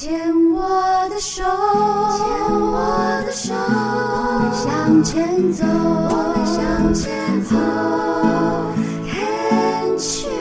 [0.00, 0.16] 牵
[0.52, 0.62] 我
[1.10, 1.50] 的手，牵
[2.54, 7.56] 我的手，我们向前走，我们向前走。
[9.10, 10.38] Can't you？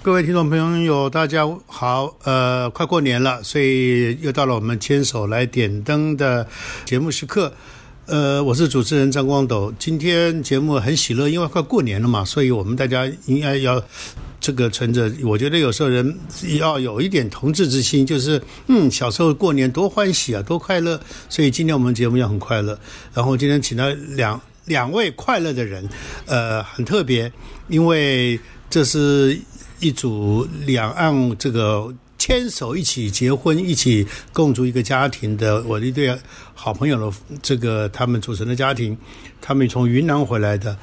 [0.00, 2.16] 各位听众朋友，大家好。
[2.24, 6.48] 呃，快过年了，所以又到了我们牵手来点灯的
[6.86, 7.52] 节目时刻。
[8.06, 9.70] 呃，我是主持人张光斗。
[9.78, 13.82] 今天节目很喜乐，因为快过年了嘛，所以我们大家应该要
[14.40, 15.12] 这个存着。
[15.22, 16.18] 我觉得有时候人
[16.58, 20.98] 要有一点同志之心，就是嗯，小时候过年多欢喜啊，多快乐。
[21.28, 22.78] 所以今天我们节目要很快乐。
[23.14, 25.88] 然后今天请到两两位快乐的人，
[26.26, 27.30] 呃，很特别，
[27.68, 29.38] 因为这是
[29.78, 36.16] 一组两岸这个牵手一起结婚、一起共筑一个家庭的我的一对
[36.54, 38.96] 好朋友的这个他们组成的家庭，
[39.40, 40.76] 他们从云南回来的。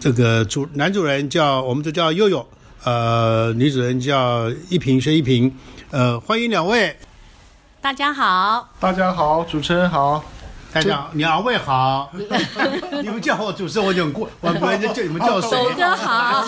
[0.00, 2.46] 这个主男主人叫我们就叫悠悠，
[2.82, 5.54] 呃，女主人叫一平薛一平，
[5.90, 6.96] 呃，欢迎两位，
[7.78, 10.24] 大家好，大家好，主持人好。
[10.72, 12.10] 大家好，两位好，
[13.02, 15.50] 你们叫我主持人我就很过，我不就叫你们叫谁？
[15.50, 16.46] 狗哥好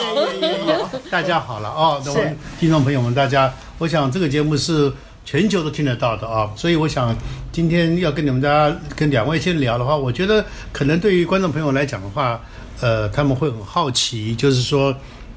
[1.11, 4.91] 大家好了哦，那我们听众朋友们，大家，我想这个节目是
[5.27, 7.15] 全球都听得到的啊，所以我想
[7.51, 10.43] 今天要跟你们大家跟两位先聊的话，我觉得
[10.73, 12.41] 可能对于观众朋友来讲的话，
[12.81, 14.95] 呃，他们会很好奇，就是说。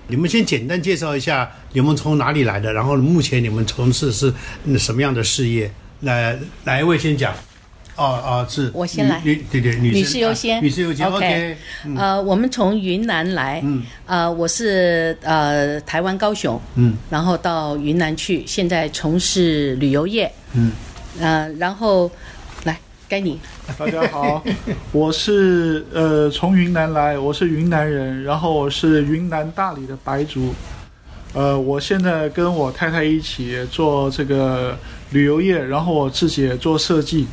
[0.08, 4.34] 你们先简单介绍一下你们从哪里来的，然后目前你们从事是
[4.78, 5.72] 什么样的事业？
[6.02, 7.34] 来，哪一位先讲？
[7.96, 8.70] 哦哦，是。
[8.74, 9.22] 我先来。
[9.24, 10.58] 对对，女士优先。
[10.58, 11.58] 啊女士优先 OK，OK，
[11.96, 13.84] 呃，我们从云南来，嗯。
[14.06, 16.98] 呃，我是呃台湾高雄，嗯。
[17.10, 20.74] 然后到云南去，现在从事旅游业，嗯，
[21.22, 22.12] 呃，然后来
[23.08, 23.40] 该你，
[23.78, 24.44] 大家好，
[24.92, 30.54] 我是呃从云南来，我是云南人，然后我是云南大理的白族。
[31.34, 34.76] 呃，我现在跟我太太一起做这个
[35.12, 37.28] 旅游业，然后我自己也做设计。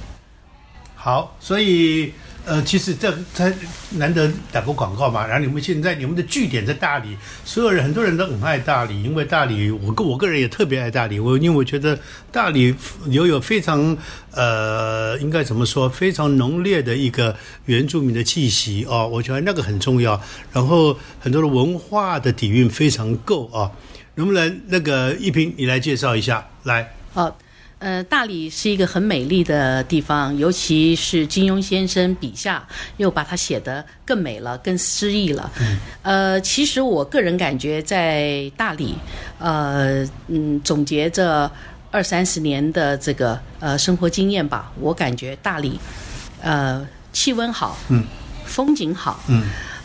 [0.95, 2.13] 好，所以
[2.45, 3.53] 呃，其实这才
[3.91, 5.27] 难得打个广告嘛。
[5.27, 11.21] 然后你们现在你们的据点在大理，所有人很多人都很爱大理，因为大理我个我个人也特别爱大理。
[11.21, 11.99] 我因为我觉得
[12.33, 12.75] 大理
[13.07, 13.97] 有有非常
[14.33, 17.37] 呃，应该怎么说，非常浓烈的一个
[17.67, 20.21] 原住民的气息哦，我觉得那个很重要。
[20.53, 23.71] 然后很多的文化的底蕴非常够啊。
[24.15, 26.47] 能不能那个一平你来介绍一下？
[26.65, 27.39] 来，好。
[27.83, 32.65] 呃，大理是一个很美丽的地方，尤其是金庸先生笔下
[32.99, 35.51] 又把它写得更美了、更诗意了。
[36.03, 38.95] 呃，其实我个人感觉，在大理，
[39.41, 41.51] 呃，嗯，总结这
[41.91, 45.81] 二三十年的这个呃生活经验吧，我感觉大理，
[46.41, 48.05] 呃，气温好，嗯，
[48.45, 49.43] 风景好，嗯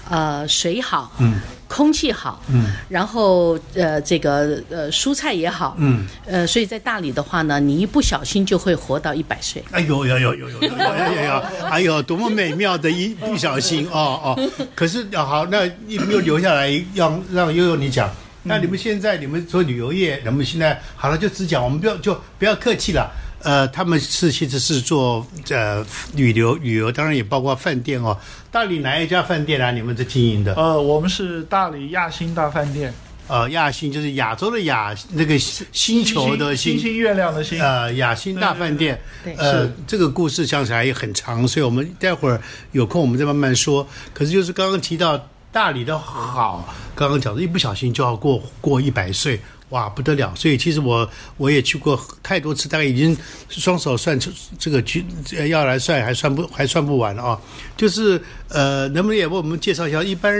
[0.10, 1.36] 呃，水好，嗯
[1.68, 6.08] 空气好，嗯然后呃，这个呃蔬菜也好，嗯。
[6.26, 9.62] 呃，所以在大理的话呢，你一不小心就会活到一百岁。
[9.72, 11.44] 哎呦呦呦呦呦呦呦呦呦！
[11.70, 14.50] 哎呦，多么美妙的一不小心哦哦！
[14.74, 18.10] 可是啊好，那你们又留下来，让让悠悠你讲。
[18.44, 23.12] 那你们现在你们做旅游业，那么现在好了，就只讲，我们不要就不要客气了。
[23.44, 28.18] 呃，他们是其实是做呃旅游旅游，当然也包括饭店哦。
[28.52, 29.72] 大理哪一家饭店啊？
[29.72, 30.56] 你们在经营的？
[30.56, 32.94] 呃，我们是大理亚星大饭店，
[33.28, 37.62] 呃，亚星就是亚洲的亚，那个星球的星星星月亮的星。
[37.62, 43.88] 呃，亚星大饭店，对呃，这个故事讲起来也很长，所以我们待会儿有空我们再慢慢说。
[44.14, 49.40] 可是就是刚刚提到大理的好，刚刚讲的一不小心就要过过一百岁，
[49.70, 50.34] 哇，不得了！
[50.36, 53.16] 所以其实我我也去过太多次，大概已经
[53.50, 55.06] 双手算出这个去
[55.50, 57.42] 要来算还算不还算不完了啊。
[57.76, 60.34] 就是呃，能不能也为我们介绍一下一般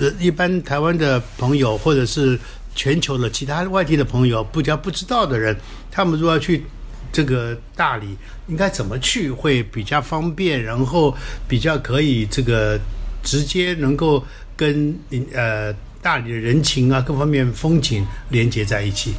[0.00, 2.38] 呃一般台湾的朋友或者是
[2.74, 5.56] 全球的其他外地的朋友不加不知道的人，
[5.90, 6.64] 他们如果要去
[7.12, 8.16] 这个大理，
[8.48, 11.16] 应该怎么去会比较方便，然后
[11.46, 12.80] 比较可以这个
[13.22, 14.24] 直接能够
[14.56, 14.98] 跟
[15.32, 19.14] 呃大理的人情啊各方面风景连接在一起。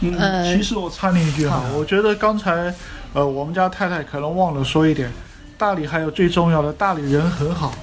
[0.00, 2.72] 嗯，呃其实我插你一句哈，我觉得刚才
[3.12, 5.10] 呃我们家太太可能忘了说一点，
[5.58, 7.74] 大理还有最重要的，大理人很好，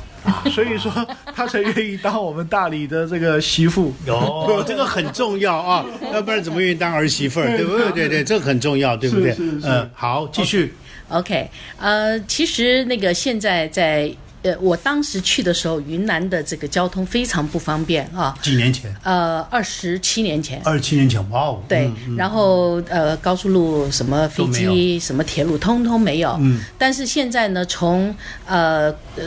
[0.51, 0.91] 所以说
[1.35, 3.93] 她才愿意当我们大理的这个媳妇。
[4.05, 7.47] 有这个很重要啊， 要不然怎么愿意当儿媳妇儿？
[7.57, 7.91] 对不对？
[7.91, 10.73] 对对，这个很重要，对不对嗯，好，继续。
[11.09, 14.09] OK，呃，其实那个现在在
[14.43, 18.35] 呃，我当时去的时候，云南的这个交通非常不方便啊。
[18.41, 26.35] 几年前，呃，二十七年前，二十七年前，哇哦，对，然后呃，高速路、什么飞机、什么铁路，通通没有。
[26.39, 28.15] 嗯，但是现在呢，从
[28.47, 29.23] 呃呃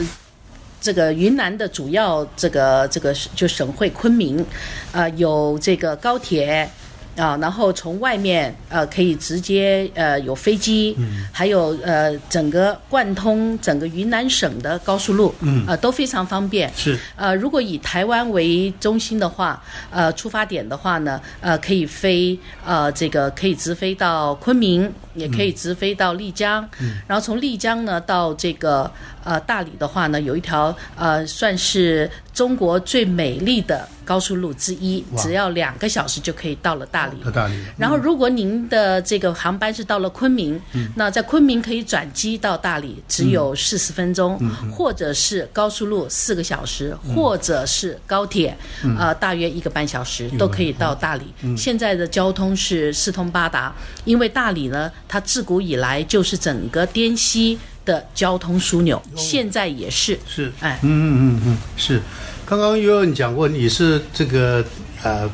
[0.80, 4.44] 这个云南的主要这个这个就省会昆明，
[4.92, 6.68] 呃，有这个高铁。
[7.16, 10.96] 啊，然后从外面呃可以直接呃有飞机，
[11.32, 16.72] 还有呃整个贯通整个云南省的高速路，嗯呃都非常方便。
[16.76, 16.98] 是。
[17.16, 26.96] 呃，如果以台湾为中心的话，呃，出发点的话呢，呃，可以飞呃这个可以直飞到昆明，也可以直飞到丽江，嗯。
[27.06, 28.90] 然后从丽江呢到这个
[29.22, 37.16] 呃大理的话呢，有一条呃算是中国最美丽的高速路之一，只要两个小时就可以到了大理。
[37.24, 40.60] 到大理，然后，如果您的这个航班是到了昆明，
[40.96, 44.38] 那在昆明可以转机到大理，只有四十分钟，
[44.70, 48.54] 或者是高速路四个小时，或者是高铁，
[48.98, 51.56] 呃，大约一个半小时都可以到大理。
[51.56, 53.72] 现在的交通是四通八达，
[54.04, 60.18] 因为大理呢，它自古以来就是整个滇西的交通枢纽，现在也是。
[60.28, 62.00] 是哎，嗯嗯嗯嗯，是。
[62.46, 64.64] 刚刚有人讲过，你是这个
[65.02, 65.30] 呃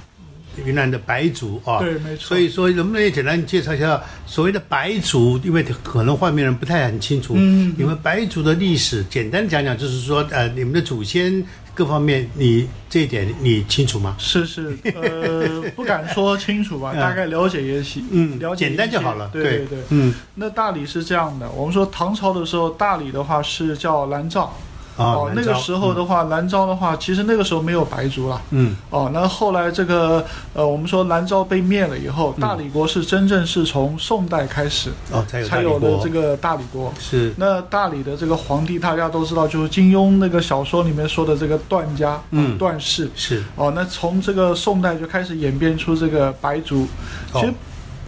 [0.65, 5.41] 云南的白族啊，对没错所以说，能不能也简单介绍一下所谓的白族？
[5.43, 11.43] 因为可能外面人不太很清楚，嗯，你们白族的历史，简单讲讲，就是说，呃，你们的祖先
[11.81, 14.15] 各方面，你这一点你清楚吗？
[14.19, 19.79] 是是，呃，不敢说清楚吧，嗯 大概了解也行，嗯了解简单就好了对对对对。
[19.89, 24.55] 嗯那大理是这样的，我们说唐朝的时候，大理的话是叫兰兆。
[25.01, 28.41] 啊，哦，那个时候的话，兰州的话，其实那个时候没有白族了。
[28.51, 36.93] 嗯哦，那后来这个呃，我们说兰州被灭了以后，大理国是真正是从宋代开始哦才有大才有了这个大理国。
[36.99, 43.11] 是那大理的这个皇帝，大家都知道，就是金庸那个小说里面说的这个段家，嗯段氏。
[43.15, 46.87] 是哦，那从这个宋代就开始演变出这个白族。
[47.33, 47.55] 其实哦，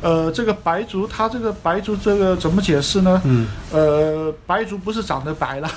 [0.03, 3.23] 呃，这个白族，他这个白族这个怎么解释呢？
[3.25, 5.71] 嗯呃，白族不是长得白了，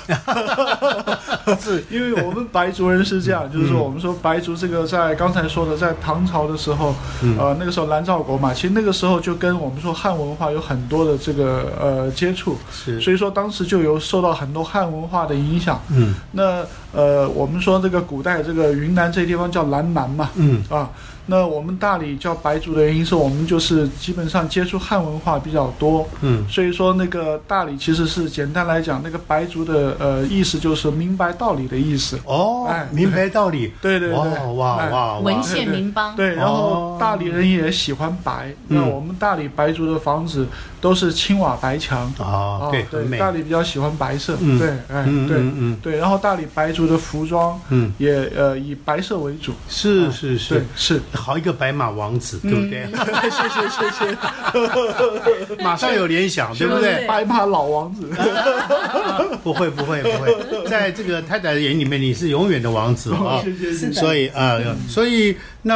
[1.60, 15.80] 是因为我们白族人是这样，就是说我们说白族这个在刚才说的，在唐朝的时候，嗯呃，那个时候南诏国嘛，其实那个时候就跟我们说汉文化有很多的这个呃接触，是所以说当时就有受到很多汉文化的影响。
[15.90, 16.64] 嗯那
[16.96, 20.64] 呃，我们说这个古代这个云南这地方叫南蛮嘛，嗯。
[20.70, 20.90] 啊，
[21.26, 26.46] 那我们大理叫白族的原因是我们就是基本上接触汉文化比较多，嗯。
[26.48, 32.18] 所以说那个大理其实是简单来讲，那个白族的呃意思就是明白道理的意思。
[32.24, 34.16] 哦哎，明白道理， 对对对，
[34.54, 36.16] 哇哇文，献民邦。
[36.16, 36.96] 对，然后哦。
[36.98, 38.78] 大理人也喜欢白，嗯。
[38.78, 40.46] 那我们大理白族的房子
[40.80, 44.58] 都是青瓦白墙，啊，对，大理比较喜欢白色，嗯。
[44.58, 45.26] 对，哎，嗯
[45.82, 52.86] 对对，然后大理白族的服装嗯，也呃以白色为主，是是是，，是，好一个白马王子，对不对？
[53.30, 53.90] 谢谢谢
[55.56, 57.06] 谢， 马上有联想，对不对？
[57.06, 58.08] 白马老王子，
[59.42, 63.40] 不会不会不会，在这个太太的眼里面，你是永远的王子啊。
[63.44, 63.92] 谢谢谢谢。
[63.92, 65.74] 所以啊、所以那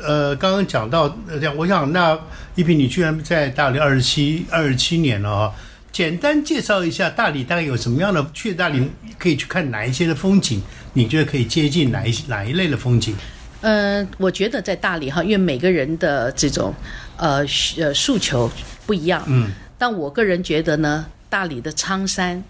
[0.00, 2.18] 呃，刚刚讲到呃这样，我想那
[2.54, 5.52] 一平，你居然在大理二十七二十七年了啊、
[5.96, 8.30] 简单介绍一下大理大概有什么样的？
[8.34, 8.86] 去大理
[9.18, 10.60] 可以去看哪一些的风景？
[10.92, 13.16] 你觉得可以接近哪一哪一类的风景？
[13.62, 16.74] 呃，我觉得在大理哈，因为每个人的这种
[17.16, 17.38] 呃
[17.78, 18.50] 呃诉求
[18.84, 22.44] 不一样，嗯，但我个人觉得呢，大理的苍山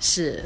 [0.00, 0.42] 是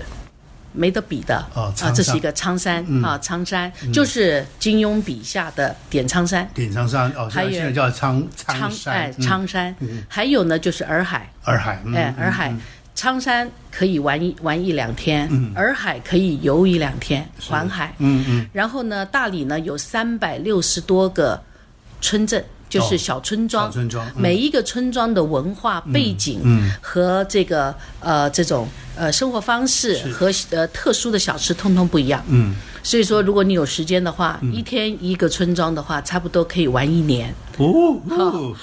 [0.72, 3.02] 没得比的哦啊，这是一个苍山、嗯。
[3.02, 6.48] 啊，苍山、就是金庸笔下的点苍山。
[6.54, 9.22] 点苍山哦，还有现在叫苍苍山，哎，嗯。
[9.22, 9.74] 苍山，
[10.08, 12.54] 还有呢就是洱海，洱海，嗯哎，洱海，
[12.94, 15.52] 苍山可以玩一玩一两天，嗯。
[15.54, 17.94] 洱海可以游一两天，环海。
[17.98, 18.46] 嗯嗯。
[18.52, 21.42] 然后呢，大理呢有三百六十多个
[22.00, 24.12] 村镇，就是哦小村庄，小村庄嗯。
[24.16, 32.22] 每一个村庄的文化背景嗯和这个呃这种呃生活方式和呃特殊的小吃通通不一样。
[32.28, 37.34] 嗯，所以说，如果你有时间的话，一天一个村庄的话，差不多可以玩一年。
[37.56, 38.54] 哦 哦，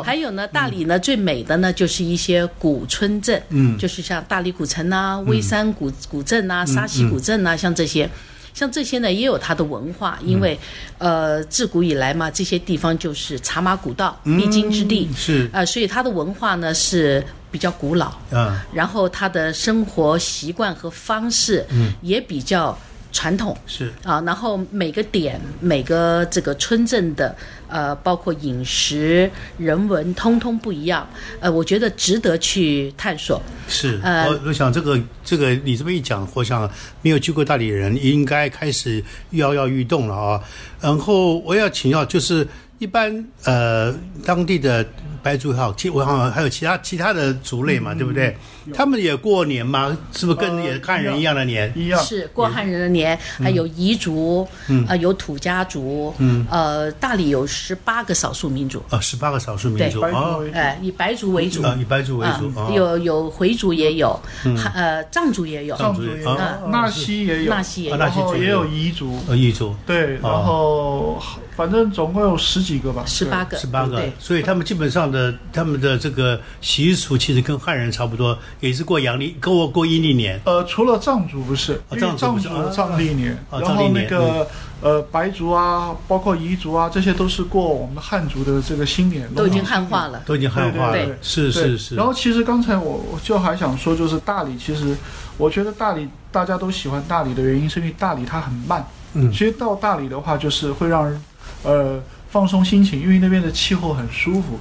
[0.04, 3.78] 还有呢，大理呢最美的呢就是一些古村镇，嗯。
[3.78, 8.08] 就是像大理古城啊、微山古古镇啊、沙溪古镇啊，像这些。
[8.56, 10.58] 像这些呢，也有它的文化，因为，
[10.96, 15.46] 呃，自古以来嘛，这些地方就是茶马古道必经之地，是。
[15.52, 21.66] 呃，所以它的文化呢是比较古老，嗯，然后它的生活习惯和方式
[22.00, 22.76] 也比较
[23.16, 27.34] 传统，是啊，然后每个点、每个这个村镇的
[27.66, 31.08] 呃，包括饮食、人文，通通不一样。
[31.40, 33.40] 呃，我觉得值得去探索。
[33.66, 36.70] 是，呃我我想这个这个你这么一讲，我想
[37.00, 40.42] 没有去过大理的人应该开始跃跃欲动了啊。
[40.82, 42.46] 然后我要请教，就是
[42.78, 43.94] 一般呃
[44.26, 44.84] 当地的
[45.26, 48.36] 白族也好，其我好像还有其他其他的族类嘛，对不对？
[48.72, 49.96] 他们也过年嘛？
[50.14, 51.72] 是不是跟呃也汉人一样的年？
[51.74, 52.00] 一样。
[52.04, 54.46] 是过汉人的年，还有彝族，
[54.86, 56.14] 呃，有土家族，
[56.48, 60.56] 呃，大理有十八个少数民族，呃，十八个少数民族白族哦，为主。
[60.56, 64.16] 哎，以白族为主，啊，以白族为主有有回族也有，
[64.56, 66.30] 还呃藏族也有，藏族也有。
[66.30, 68.36] 啊，纳西也有，纳西也有。
[68.36, 68.64] 也有。
[68.64, 69.74] 彝族，呃，彝族。
[69.84, 71.20] 对，然后
[71.56, 73.96] 反正总共有十几个吧，十八个，十八个。
[73.96, 80.38] 对，，所以他们基本上的他们的这个习俗其实跟汉人差不多，也是过阳历，跟我过阴历年。
[80.44, 84.46] 呃，除了藏族不是，因为藏族藏历年，啊然后那藏历年个
[84.82, 90.22] 呃白族啊，包括彝族啊，这些都是过我们汉族的这个新年，都已经汉化了。
[90.26, 90.92] 都已经汉化了。
[90.92, 91.06] 对。
[91.06, 91.62] 对，是对。
[91.62, 91.94] 是是。
[91.94, 94.94] 然后其实刚才我我就还想说，就是大理，其实
[95.38, 98.86] 我觉得大理大家都喜欢大理的原因，是因为大理它很慢。
[99.14, 99.32] 嗯。
[99.32, 101.18] 其实到大理的话，就是会让人
[101.62, 104.58] 呃放松心情，因为那边的气候很舒服。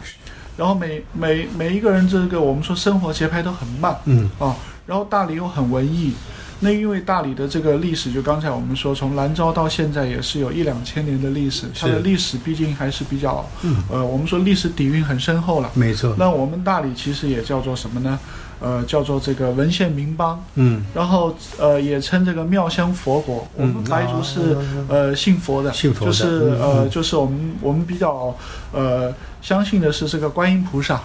[0.58, 6.14] 然后每每每一个人这个我们说生活节拍都很慢嗯啊，然后大理又很文艺。
[6.62, 15.70] 那因为大理的这个历史，就刚才我们说，从兰州到现在也是有一两千年的历史，它的历史毕竟还是比较，嗯，呃，我们说历史底蕴很深厚了。
[15.74, 16.16] 没错。
[16.18, 18.18] 那我们大理其实也叫做什么呢？
[18.60, 23.48] 呃，叫做这个文献名邦，嗯，然后呃也称这个妙香佛国。
[23.56, 24.58] 我们嗯白族是、
[24.88, 28.36] 呃信佛的，信佛的就是嗯呃嗯就是我们我们比较
[28.72, 31.02] 呃相信的是这个观音菩萨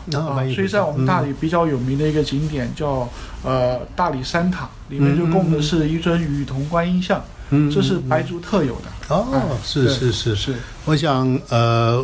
[0.54, 3.08] 所以在我们大理比较有名的一个景点叫
[3.44, 9.14] 呃大理三塔，里面就供的是一尊雨桐观音像，嗯这是白族特有的。
[9.14, 10.36] 哦，哎是是是。
[10.36, 10.54] 是，
[10.84, 12.02] 我想呃，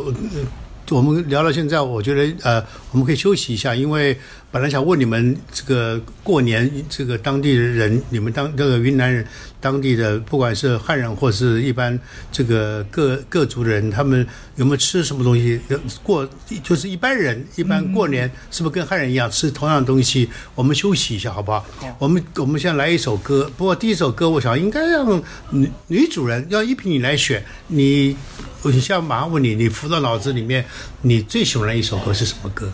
[0.95, 4.17] 我们聊到现在，我觉得呃，我们可以休息一下，因为
[4.51, 9.25] 本来想问你们这个过年这个当地的人，你们当这个云南人
[9.59, 11.97] 当地的，不管是汉人或是一般
[12.31, 14.25] 这个各各族的人，他们
[14.55, 15.59] 有没有吃什么东西？
[16.03, 16.27] 过
[16.63, 20.29] 就是一般人一般过年是不是跟汉人一样吃同样的东西？
[20.55, 21.59] 我们休息一下好不好？
[21.79, 28.15] 好我们我们先来一首歌，不过第一首歌我想应该让女女主人要依萍你来选，你
[28.63, 30.65] 我现在马上问你，你浮到脑子里面，
[31.01, 32.71] 你最喜欢的一首歌是什么歌？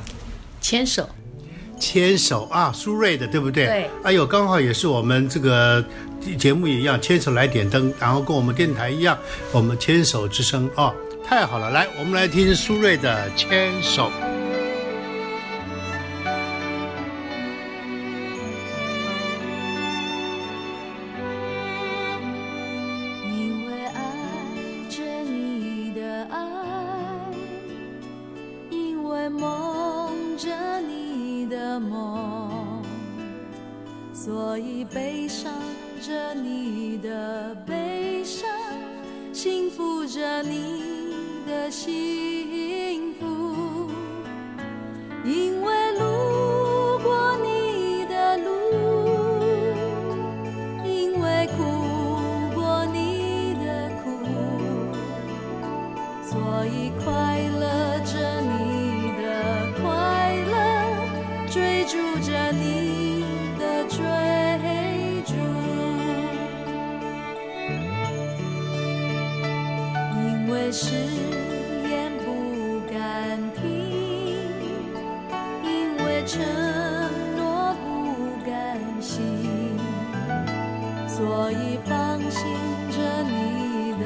[0.62, 1.08] 牵手，
[1.80, 3.66] 牵手啊，苏芮的，对不对？
[3.66, 3.90] 对。
[4.04, 5.84] 哎呦，刚好也是我们这个
[6.38, 9.18] 节目也一样，牵手来点灯，然后跟我们电台一样，
[9.52, 10.94] 我们牵手之声哦，
[11.28, 11.70] 太好了！
[11.70, 14.10] 来，我们来听苏芮的《牵手》。
[36.04, 37.33] 着你的
[81.16, 82.42] 所以放心
[82.90, 84.06] 着你的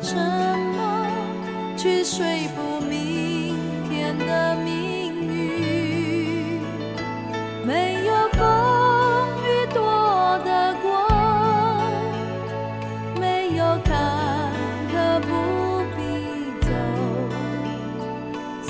[0.00, 0.16] 沉
[0.74, 0.80] 默，
[1.76, 3.54] 去说服明
[3.90, 6.62] 天的命运。
[7.66, 8.40] 没有风
[9.44, 9.78] 雨躲
[10.46, 10.88] 得过，
[13.20, 13.92] 没有坎
[14.90, 15.28] 坷不
[15.94, 16.00] 必
[16.62, 16.68] 走，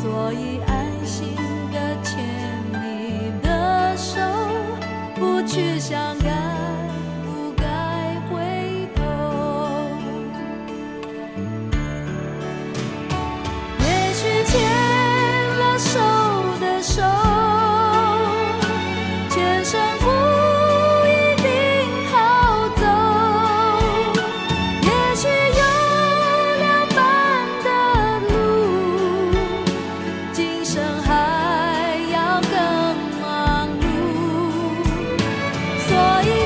[0.02, 0.74] 所以安
[1.06, 1.36] 心
[1.72, 2.14] 的牵
[2.72, 4.18] 你的手，
[5.14, 6.18] 不去想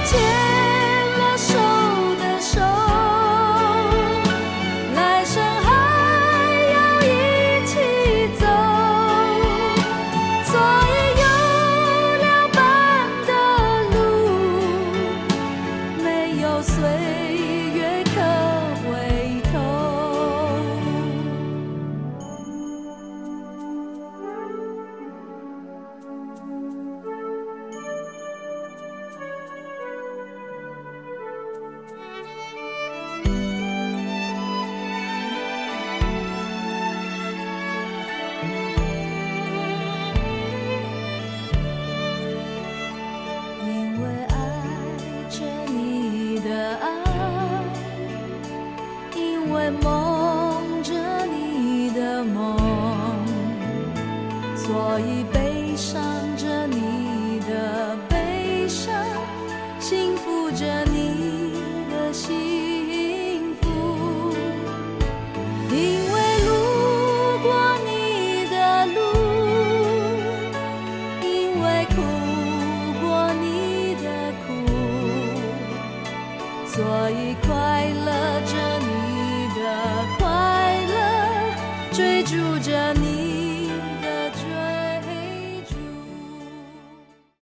[0.04, 0.49] 结